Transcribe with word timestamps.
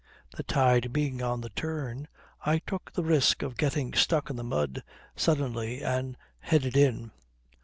The 0.35 0.41
tide 0.41 0.91
being 0.91 1.21
on 1.21 1.41
the 1.41 1.51
turn 1.51 2.07
I 2.43 2.57
took 2.57 2.91
the 2.93 3.03
risk 3.03 3.43
of 3.43 3.55
getting 3.55 3.93
stuck 3.93 4.31
in 4.31 4.35
the 4.35 4.43
mud 4.43 4.81
suddenly 5.15 5.83
and 5.83 6.17
headed 6.39 6.75
in. 6.75 7.11